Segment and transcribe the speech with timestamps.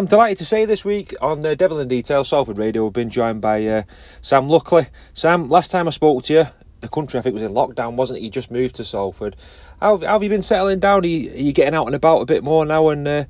[0.00, 3.10] I'm delighted to say this week on uh, Devil in Detail, Salford Radio, we've been
[3.10, 3.82] joined by uh,
[4.22, 4.86] Sam Luckley.
[5.12, 6.44] Sam, last time I spoke to you,
[6.80, 8.22] the country I think was in lockdown, wasn't it?
[8.22, 9.36] You just moved to Salford.
[9.78, 11.04] How, how have you been settling down?
[11.04, 13.24] Are you, are you, getting out and about a bit more now, and uh,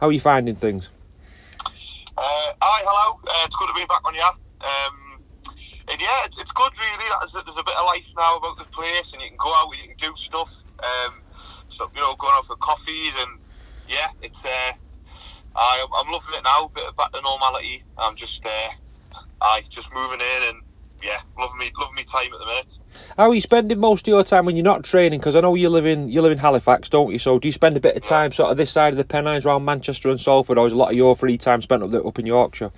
[0.00, 0.88] how are you finding things?
[1.66, 1.70] Uh,
[2.16, 3.20] hi, hello.
[3.22, 4.22] Uh, it's good to be back on you.
[4.22, 5.20] Um,
[5.88, 7.04] and yeah, it's, it's good really.
[7.20, 9.68] There's, there's a bit of life now about the place, and you can go out
[9.74, 10.48] and you can do stuff.
[10.78, 11.20] Um,
[11.68, 13.38] so you know, going out for coffees, and
[13.90, 14.72] yeah, it's uh,
[15.56, 16.66] I, I'm loving it now.
[16.66, 17.84] A bit of back to normality.
[17.98, 18.70] I'm just, uh,
[19.40, 20.62] I just moving in and
[21.02, 22.78] yeah, loving me, loving me time at the minute.
[23.16, 25.18] How are you spending most of your time when you're not training?
[25.18, 27.18] Because I know you live in you live in Halifax, don't you?
[27.18, 28.36] So do you spend a bit of time yeah.
[28.36, 30.90] sort of this side of the Pennines around Manchester and Salford, or is a lot
[30.90, 32.72] of your free time spent up, up in Yorkshire?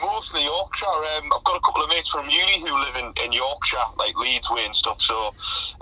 [0.00, 0.86] Mostly Yorkshire.
[0.86, 4.16] Um, I've got a couple of mates from uni who live in, in Yorkshire, like
[4.16, 5.00] Leeds way and stuff.
[5.00, 5.16] So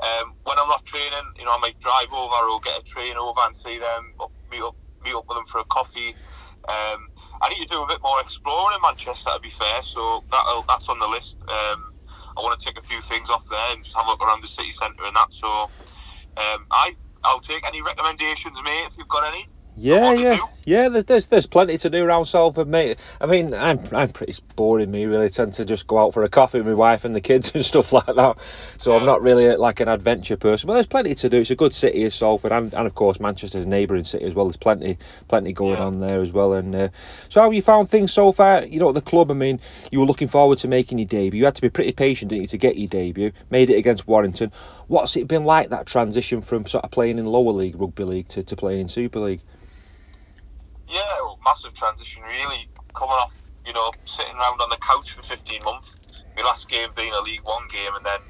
[0.02, 3.16] um, when I'm not training, you know, I might drive over or get a train
[3.16, 4.74] over and see them, up, meet up
[5.06, 6.18] meet up with them for a coffee.
[6.66, 7.00] Um,
[7.42, 9.82] I need to do a bit more exploring in Manchester, to be fair.
[9.86, 11.38] So that that's on the list.
[11.46, 11.94] Um,
[12.36, 14.42] I want to take a few things off there and just have a look around
[14.42, 15.30] the city centre and that.
[15.30, 15.48] So
[16.36, 19.46] um, I I'll take any recommendations, mate, if you've got any.
[19.76, 20.88] Yeah, yeah, yeah.
[20.88, 22.98] There's there's plenty to do around Salford, mate.
[23.20, 24.90] I mean, I'm I'm pretty boring.
[24.90, 27.20] Me really tend to just go out for a coffee with my wife and the
[27.20, 28.36] kids and stuff like that.
[28.76, 28.98] So yeah.
[28.98, 30.66] I'm not really like an adventure person.
[30.66, 31.40] But there's plenty to do.
[31.40, 34.34] It's a good city, is Salford, and, and of course Manchester's a neighbouring city as
[34.34, 34.46] well.
[34.46, 35.84] There's plenty plenty going yeah.
[35.84, 36.52] on there as well.
[36.52, 36.88] And uh,
[37.28, 38.64] so, how have you found things so far?
[38.64, 39.30] You know, the club.
[39.30, 39.60] I mean,
[39.90, 41.38] you were looking forward to making your debut.
[41.38, 43.32] You had to be pretty patient, didn't you, to get your debut?
[43.50, 44.52] Made it against Warrington.
[44.88, 48.28] What's it been like that transition from sort of playing in lower league rugby league
[48.28, 49.40] to, to playing in Super League?
[51.46, 52.68] Massive transition really.
[52.98, 53.34] Coming off,
[53.66, 55.94] you know, sitting around on the couch for 15 months.
[56.36, 58.22] My last game being a League One game, and then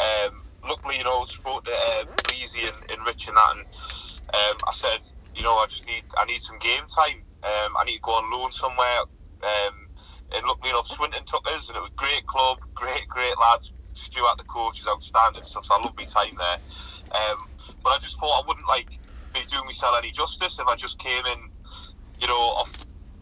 [0.00, 0.34] um,
[0.66, 3.66] luckily, you know, spoke to uh, Bleasey and, and Rich and that, and
[4.34, 5.00] um, I said,
[5.36, 7.22] you know, I just need I need some game time.
[7.44, 9.06] Um, I need to go on loan somewhere.
[9.44, 9.76] Um,
[10.34, 13.72] and luckily enough, Swinton took us, and it was great club, great, great lads.
[13.94, 15.64] Stuart, the coach, is outstanding stuff.
[15.66, 16.60] So I love my time there.
[17.14, 17.38] Um,
[17.84, 18.88] but I just thought I wouldn't like
[19.34, 21.40] be doing myself any justice if I just came in
[22.20, 22.72] you know, off,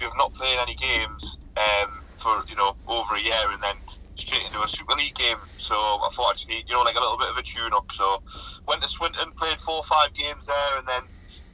[0.00, 3.76] we've not played any games um, for you know over a year, and then
[4.16, 5.38] straight into a Super League game.
[5.58, 7.72] So I thought I just need, you know, like a little bit of a tune
[7.74, 7.90] up.
[7.92, 8.22] So
[8.66, 11.02] went to Swinton, played four or five games there, and then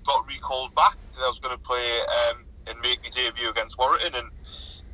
[0.06, 3.78] got recalled back because I was going to play um, and make my debut against
[3.78, 4.28] Warrington, and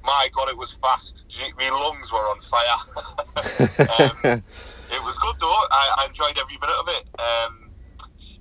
[0.05, 1.27] my God, it was fast.
[1.59, 2.79] My lungs were on fire.
[3.99, 4.43] um,
[4.91, 5.51] it was good though.
[5.51, 7.05] I, I, enjoyed every minute of it.
[7.19, 7.71] Um,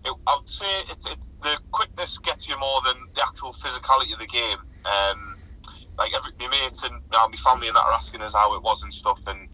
[0.06, 1.58] it I would say it's, it, the
[2.06, 4.60] quickness gets you more than the actual physicality of the game.
[4.86, 5.38] Um,
[5.98, 8.54] like every, my mates and you know, my family and that are asking us how
[8.56, 9.48] it was and stuff, and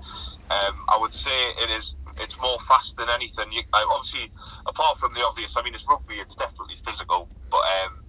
[0.50, 1.95] um, I would say it is.
[2.17, 3.53] It's more fast than anything.
[3.53, 4.31] You, obviously,
[4.67, 6.16] apart from the obvious, I mean, it's rugby.
[6.16, 8.01] It's definitely physical, but um,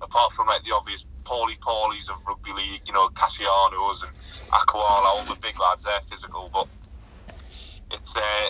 [0.00, 4.14] apart from like the obvious Pauli Paulis of rugby league, you know, Kasianos and
[4.54, 6.70] Aquala, all the big lads, they're physical, but
[7.90, 8.48] it's uh,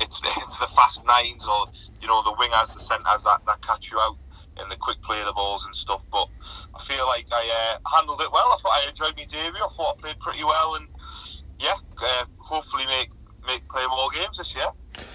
[0.00, 1.66] it's it's the fast nines or
[2.00, 4.16] you know the wingers, the centres that, that catch you out
[4.60, 6.04] in the quick play of the balls and stuff.
[6.10, 6.28] But
[6.74, 8.52] I feel like I uh, handled it well.
[8.52, 9.62] I thought I enjoyed my debut.
[9.62, 10.88] I thought I played pretty well, and
[11.58, 13.10] yeah, uh, hopefully make
[13.46, 14.70] make play more games this year.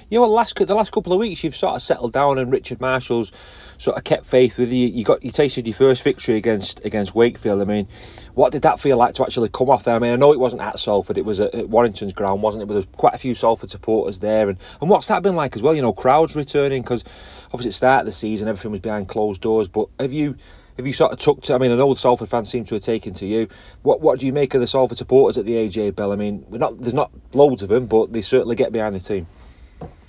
[0.09, 2.81] Yeah, well, last the last couple of weeks you've sort of settled down, and Richard
[2.81, 3.31] Marshall's
[3.77, 4.87] sort of kept faith with you.
[4.87, 7.61] You got you tasted your first victory against against Wakefield.
[7.61, 7.87] I mean,
[8.33, 9.95] what did that feel like to actually come off there?
[9.95, 12.63] I mean, I know it wasn't at Salford, it was at, at Warrington's ground, wasn't
[12.63, 12.65] it?
[12.67, 15.61] But there's quite a few Salford supporters there, and and what's that been like as
[15.61, 15.75] well?
[15.75, 17.03] You know, crowds returning because
[17.47, 19.67] obviously at the start of the season everything was behind closed doors.
[19.67, 20.35] But have you
[20.77, 21.55] have you sort of took to?
[21.55, 23.47] I mean, I know the Salford fans seem to have taken to you.
[23.81, 26.11] What what do you make of the Salford supporters at the AJ Bell?
[26.11, 28.99] I mean, we're not there's not loads of them, but they certainly get behind the
[28.99, 29.27] team.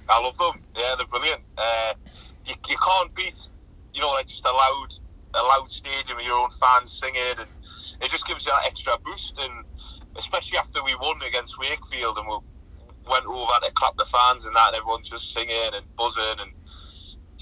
[0.09, 0.63] I love them.
[0.75, 1.43] Yeah, they're brilliant.
[1.57, 1.93] Uh,
[2.47, 3.39] you, you can't beat
[3.99, 4.95] you know, like just a loud,
[5.35, 7.49] a loud stadium with your own fans singing, and
[8.01, 9.41] it just gives you that extra boost.
[9.41, 9.65] And
[10.17, 12.39] especially after we won against Wakefield and we
[13.11, 16.53] went over to clap the fans and that, and everyone's just singing and buzzing and.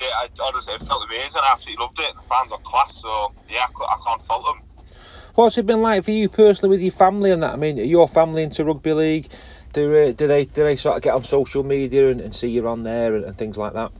[0.00, 1.40] Yeah, I, honestly, it felt amazing.
[1.42, 2.14] I absolutely loved it.
[2.14, 4.62] The fans are class, so yeah, I, I can't fault them.
[5.34, 7.52] What's it been like for you personally with your family and that?
[7.52, 9.30] I mean, your family into rugby league?
[9.72, 12.48] Do, uh, do they do they sort of get on social media and, and see
[12.48, 13.92] you on there and, and things like that?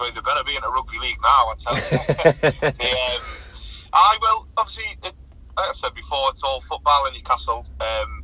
[0.00, 2.72] Mean, they better be in a rugby league now, I tell you.
[2.78, 3.22] they, um,
[3.92, 5.14] I will, obviously, it,
[5.56, 7.66] like I said before, it's all football in Newcastle.
[7.80, 8.19] Um,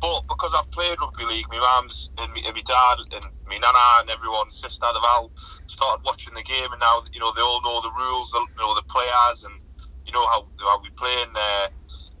[0.00, 3.58] but because I've played rugby league, my mum's and my, and my dad and my
[3.58, 5.32] nana and everyone, sister, they've all
[5.66, 8.74] started watching the game, and now you know they all know the rules, you know
[8.78, 9.58] the players, and
[10.06, 11.14] you know how how we play.
[11.26, 11.66] And uh,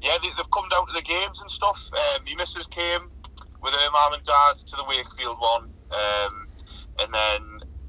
[0.02, 1.78] yeah, they, have come down to the games and stuff.
[1.94, 3.10] Um, my missus came
[3.62, 6.34] with her mum and dad to the Wakefield one, um,
[6.98, 7.40] and then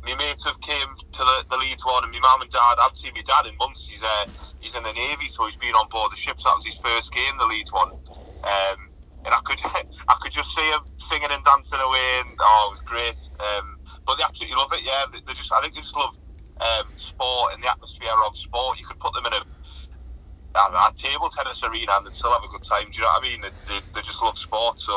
[0.06, 2.77] my mates have came to the, the Leeds one, and my mum and dad.
[2.77, 3.89] I've seen my dad in months.
[3.89, 4.30] He's uh,
[4.62, 6.38] he's in the navy, so he's been on board the ship.
[6.38, 7.97] So that was his first game, the Leeds one.
[8.45, 8.88] Um,
[9.25, 9.60] and I could
[10.12, 13.19] I could just see them singing and dancing away, and oh, it was great.
[13.39, 13.77] Um,
[14.07, 14.83] but they absolutely love it.
[14.86, 16.16] Yeah, they, they just I think they just love
[16.62, 18.80] um, sport and the atmosphere of sport.
[18.80, 19.42] You could put them in a
[20.56, 22.89] I know, a table tennis arena and they'd still have a good time.
[22.92, 23.42] Do you know what I mean?
[23.42, 24.94] They, they, they just love sport, so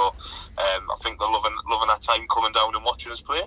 [0.58, 3.42] um, I think they're loving loving that time coming down and watching us play.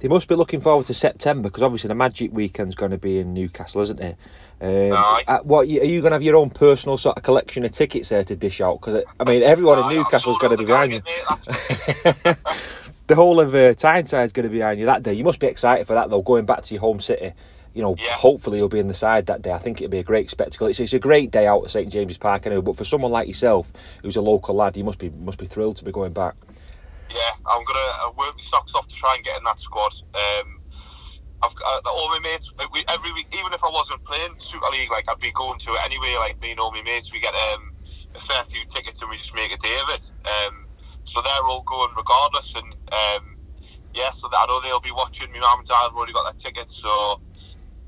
[0.00, 3.18] They must be looking forward to September because obviously the Magic Weekend's going to be
[3.18, 4.16] in Newcastle, isn't it?
[4.60, 5.40] Um, Aye.
[5.42, 8.24] what are you going to have your own personal sort of collection of tickets there
[8.24, 8.80] to dish out?
[8.80, 11.00] Because I mean, everyone Aye, in Newcastle's going to be behind you.
[11.00, 12.38] target, mate, that's
[13.06, 15.12] the whole of uh, Tyneside is going to be behind you that day.
[15.12, 17.32] You must be excited for that though, going back to your home city.
[17.74, 18.14] You know, Yeah.
[18.14, 19.52] hopefully you'll be in the side that day.
[19.52, 20.68] I think it'll be a great spectacle.
[20.68, 22.62] It's, it's a great day out at St James's Park anyway.
[22.62, 25.78] But for someone like yourself, who's a local lad, you must be must be thrilled
[25.78, 26.34] to be going back.
[27.14, 29.94] Yeah, I'm gonna uh, work my socks off to try and get in that squad.
[30.14, 30.58] Um,
[31.42, 32.50] I've got uh, all my mates.
[32.58, 35.58] uh, We, every week, even if I wasn't playing Super League, like I'd be going
[35.60, 36.16] to it anyway.
[36.18, 37.70] Like me and all my mates, we get um,
[38.16, 40.04] a fair few tickets and we just make a day of it.
[40.26, 40.66] Um,
[41.04, 43.24] so they're all going regardless, and um,
[43.94, 45.30] yeah, so I know they'll be watching.
[45.32, 47.20] My mum and dad have already got their tickets, so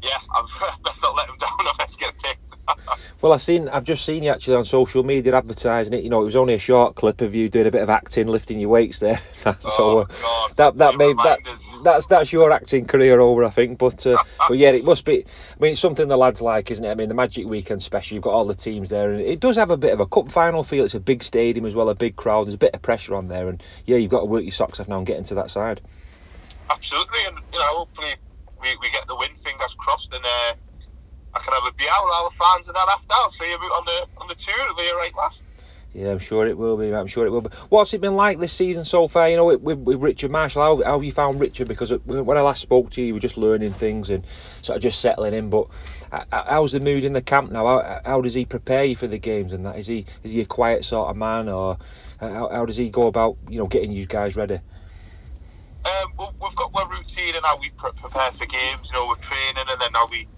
[0.02, 0.18] yeah,
[0.84, 2.40] best not let them down unless get picked.
[3.22, 6.04] Well, I seen, I've just seen you actually on social media advertising it.
[6.04, 8.26] You know, it was only a short clip of you doing a bit of acting,
[8.26, 9.20] lifting your weights there.
[9.42, 10.52] so Oh, uh, God.
[10.56, 11.38] that that made that
[11.82, 13.78] that's that's your acting career over, I think.
[13.78, 15.24] But uh, but yeah, it must be.
[15.24, 16.90] I mean, it's something the lads like, isn't it?
[16.90, 18.14] I mean, the Magic Weekend special.
[18.16, 20.30] You've got all the teams there, and it does have a bit of a cup
[20.30, 20.84] final feel.
[20.84, 22.46] It's a big stadium as well, a big crowd.
[22.46, 24.78] There's a bit of pressure on there, and yeah, you've got to work your socks
[24.78, 25.80] off now and get into that side.
[26.68, 28.14] Absolutely, and you know, hopefully
[28.66, 29.30] we, we get the win.
[29.36, 30.54] Fingers crossed, and uh,
[31.34, 33.12] I can have a beer with all the fans and that after.
[33.12, 34.54] I'll see you on the on the tour.
[34.62, 35.12] It'll be right.
[35.94, 36.94] Yeah, I'm sure it will be.
[36.94, 37.50] I'm sure it will be.
[37.70, 39.30] What's it been like this season so far?
[39.30, 41.68] You know, with, with, Richard Marshall, how, how have you found Richard?
[41.68, 44.26] Because when I last spoke to you, you were just learning things and
[44.60, 45.48] sort of just settling in.
[45.48, 45.68] But
[46.30, 47.66] how's the mood in the camp now?
[47.66, 49.78] How, how does he prepare you for the games and that?
[49.78, 51.78] Is he is he a quiet sort of man, or
[52.20, 54.58] how, how does he go about you know getting you guys ready?
[57.34, 58.86] And how we pre- prepare for games.
[58.92, 60.28] You know, we're training, and then now we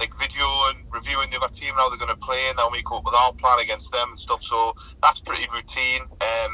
[0.00, 2.68] like video and reviewing the other team and how they're going to play, and then
[2.72, 4.42] we come up with our plan against them and stuff.
[4.42, 6.02] So that's pretty routine.
[6.20, 6.52] Um,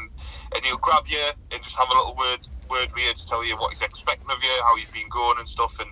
[0.55, 3.43] and he'll grab you and just have a little word word with you to tell
[3.45, 5.75] you what he's expecting of you, how you've been going and stuff.
[5.79, 5.91] And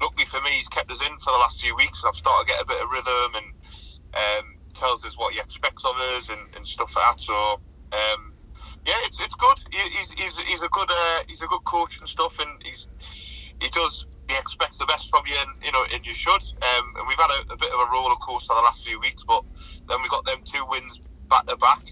[0.00, 2.02] luckily for me, he's kept us in for the last few weeks.
[2.06, 3.48] I've started to get a bit of rhythm and
[4.16, 7.20] um, tells us what he expects of us and, and stuff like that.
[7.20, 7.36] So
[7.92, 8.27] um,
[8.88, 9.58] yeah, it's, it's good.
[9.70, 12.88] He, he's, he's, he's a good uh, he's a good coach and stuff, and he's
[13.60, 16.40] he does he expects the best from you, and you know, and you should.
[16.64, 19.22] Um, and we've had a, a bit of a roller coaster the last few weeks,
[19.28, 19.44] but
[19.88, 21.84] then we got them two wins back to back,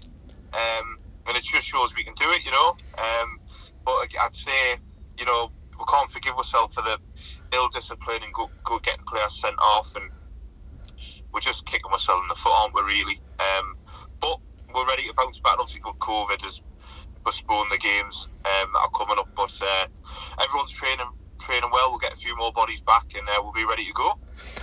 [0.53, 0.97] um,
[1.27, 2.75] and it just shows we can do it, you know.
[2.97, 3.39] Um,
[3.85, 4.81] but I'd say,
[5.19, 6.97] you know, we can't forgive ourselves for the
[7.53, 10.09] ill discipline and go, go getting players sent off, and
[11.31, 12.81] we're just kicking ourselves in the foot, aren't we?
[12.81, 13.21] Really.
[13.37, 13.77] Um,
[14.19, 14.39] but
[14.73, 15.57] we're ready to bounce back.
[15.59, 16.61] Obviously, COVID has
[17.27, 19.87] postponed the games um, that are coming up, but uh,
[20.41, 21.05] everyone's training
[21.39, 21.91] training well.
[21.91, 24.13] We'll get a few more bodies back, and uh, we'll be ready to go.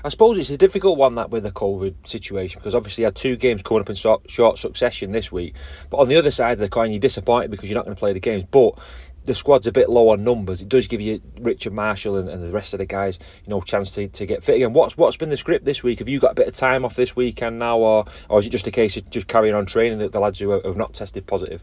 [0.03, 3.17] I suppose it's a difficult one that with the COVID situation because obviously you had
[3.17, 5.57] two games coming up in short succession this week.
[5.91, 8.01] But on the other side of the coin, you're disappointed because you're not going to
[8.01, 8.45] play the games.
[8.51, 8.79] But
[9.25, 10.63] the squad's a bit low on numbers.
[10.63, 13.61] It does give you Richard Marshall and, and the rest of the guys, you know,
[13.61, 14.73] chance to, to get fit again.
[14.73, 15.99] What's what's been the script this week?
[15.99, 18.51] Have you got a bit of time off this weekend now, or or is it
[18.51, 21.27] just a case of just carrying on training the, the lads who have not tested
[21.27, 21.63] positive?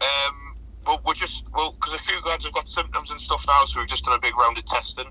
[0.00, 0.36] Um,
[0.86, 3.80] well, we're just well because a few guys have got symptoms and stuff now, so
[3.80, 5.06] we've just done a big round of testing,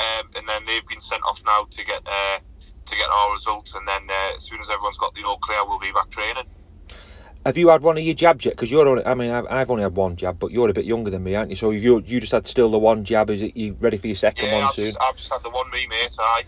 [0.00, 2.38] um, and then they've been sent off now to get uh,
[2.86, 5.58] to get our results, and then uh, as soon as everyone's got the all clear,
[5.66, 6.44] we'll be back training.
[7.46, 8.54] Have you had one of your jabs yet?
[8.54, 10.84] Because you're only, I mean, I've, I've only had one jab, but you're a bit
[10.84, 11.56] younger than me, aren't you?
[11.56, 13.30] So you you just had still the one jab.
[13.30, 14.92] Is it you ready for your second Yeah, one I've soon?
[14.92, 16.14] just, I've just had the one me mate.
[16.18, 16.44] Aye.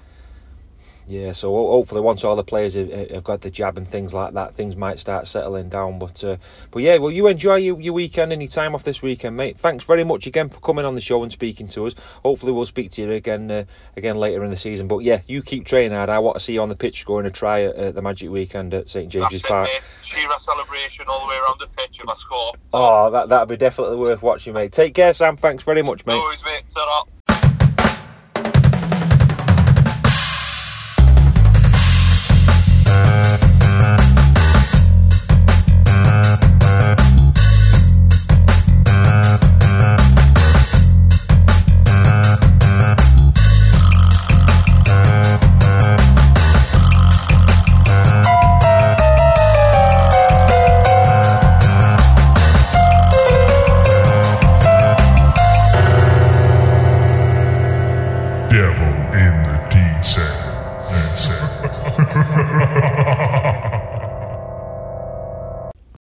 [1.08, 4.34] Yeah, so hopefully once all the players have, have got the jab and things like
[4.34, 5.98] that, things might start settling down.
[5.98, 6.36] But uh,
[6.70, 9.58] but yeah, well you enjoy your, your weekend and your time off this weekend, mate.
[9.58, 11.94] Thanks very much again for coming on the show and speaking to us.
[12.22, 13.64] Hopefully we'll speak to you again uh,
[13.96, 14.88] again later in the season.
[14.88, 16.10] But yeah, you keep training hard.
[16.10, 18.30] I want to see you on the pitch scoring a try at, at the Magic
[18.30, 19.68] Weekend at St James's That's Park.
[20.04, 22.52] Shearer celebration all the way around the pitch if I score.
[22.72, 24.72] Oh, that that'd be definitely worth watching, mate.
[24.72, 25.36] Take care, Sam.
[25.36, 26.18] Thanks very much, mate.
[26.18, 26.62] Worries, mate.